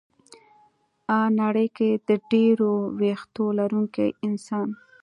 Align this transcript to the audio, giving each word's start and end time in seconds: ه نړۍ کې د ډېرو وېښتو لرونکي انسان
ه 1.09 1.17
نړۍ 1.41 1.67
کې 1.77 1.89
د 2.07 2.09
ډېرو 2.31 2.71
وېښتو 2.99 3.43
لرونکي 3.59 4.07
انسان 4.27 4.67